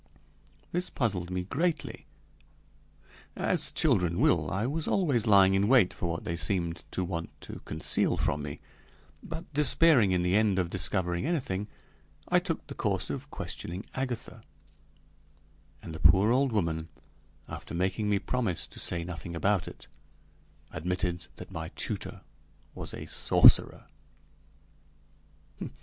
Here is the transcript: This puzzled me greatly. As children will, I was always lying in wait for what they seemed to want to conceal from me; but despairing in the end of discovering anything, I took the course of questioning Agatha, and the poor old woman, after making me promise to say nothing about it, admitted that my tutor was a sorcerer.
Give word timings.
This 0.71 0.89
puzzled 0.89 1.29
me 1.29 1.43
greatly. 1.43 2.07
As 3.35 3.71
children 3.71 4.17
will, 4.19 4.49
I 4.49 4.65
was 4.65 4.87
always 4.87 5.27
lying 5.27 5.53
in 5.53 5.67
wait 5.67 5.93
for 5.93 6.07
what 6.09 6.23
they 6.23 6.35
seemed 6.35 6.83
to 6.89 7.05
want 7.05 7.29
to 7.41 7.61
conceal 7.65 8.17
from 8.17 8.41
me; 8.41 8.61
but 9.21 9.53
despairing 9.53 10.09
in 10.09 10.23
the 10.23 10.35
end 10.35 10.57
of 10.57 10.71
discovering 10.71 11.27
anything, 11.27 11.67
I 12.27 12.39
took 12.39 12.65
the 12.65 12.73
course 12.73 13.11
of 13.11 13.29
questioning 13.29 13.85
Agatha, 13.93 14.41
and 15.83 15.93
the 15.93 15.99
poor 15.99 16.31
old 16.31 16.51
woman, 16.51 16.89
after 17.47 17.75
making 17.75 18.09
me 18.09 18.17
promise 18.17 18.65
to 18.65 18.79
say 18.79 19.03
nothing 19.03 19.35
about 19.35 19.67
it, 19.67 19.87
admitted 20.71 21.27
that 21.35 21.51
my 21.51 21.67
tutor 21.75 22.21
was 22.73 22.91
a 22.95 23.05
sorcerer. 23.05 23.85